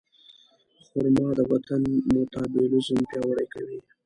[0.87, 3.79] خرما د بدن میتابولیزم پیاوړی کوي.